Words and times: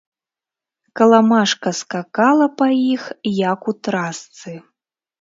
Каламажка 1.01 1.69
скакала 1.81 2.47
па 2.63 2.67
іх, 2.93 3.07
як 3.47 3.59
у 3.75 3.79
трасцы. 3.89 4.61